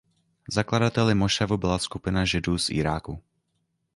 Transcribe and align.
Zakladateli 0.47 1.15
mošavu 1.15 1.57
byla 1.57 1.79
skupina 1.79 2.25
Židů 2.25 2.57
z 2.57 2.69
Iráku. 2.69 3.21